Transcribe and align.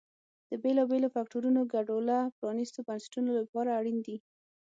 د 0.49 0.51
بېلابېلو 0.63 1.13
فکټورونو 1.15 1.61
ګډوله 1.73 2.17
پرانیستو 2.39 2.79
بنسټونو 2.87 3.31
لپاره 3.39 3.69
اړین 3.79 3.97
دي. 4.07 4.17